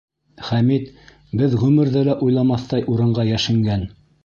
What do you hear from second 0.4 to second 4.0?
Хәмит беҙ ғүмерҙә лә уйламаҫтай урынға йәшенгән!